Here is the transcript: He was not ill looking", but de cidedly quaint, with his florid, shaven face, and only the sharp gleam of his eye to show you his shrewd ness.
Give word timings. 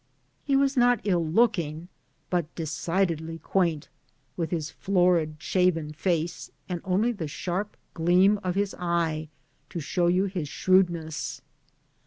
He 0.43 0.55
was 0.55 0.75
not 0.75 0.99
ill 1.03 1.23
looking", 1.23 1.87
but 2.31 2.55
de 2.55 2.63
cidedly 2.63 3.37
quaint, 3.39 3.87
with 4.35 4.49
his 4.49 4.71
florid, 4.71 5.35
shaven 5.37 5.93
face, 5.93 6.49
and 6.67 6.81
only 6.83 7.11
the 7.11 7.27
sharp 7.27 7.77
gleam 7.93 8.39
of 8.43 8.55
his 8.55 8.73
eye 8.79 9.29
to 9.69 9.79
show 9.79 10.07
you 10.07 10.25
his 10.25 10.49
shrewd 10.49 10.89
ness. 10.89 11.43